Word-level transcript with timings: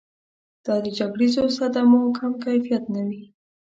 دا 0.65 0.75
د 0.85 0.87
جګړیزو 0.97 1.43
صدمو 1.57 2.01
کم 2.17 2.33
کیفیت 2.43 2.83
نه 2.95 3.01
وي. 3.07 3.23